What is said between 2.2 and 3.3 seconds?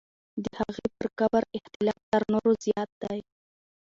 نورو زیات دی.